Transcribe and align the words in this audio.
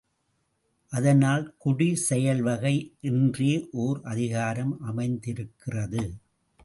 அதனால் 0.93 1.55
குடி 1.57 1.95
செயல் 1.95 2.41
வகை 2.41 2.73
என்றே 3.01 3.51
ஒர் 3.77 4.01
அதிகாரம் 4.03 4.73
அமைந்திருக்கிறது. 4.81 6.03